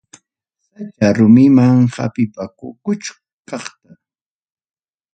Sacha 0.71 1.07
rumiman 1.17 1.77
hapipakuchkaqta. 1.95 3.91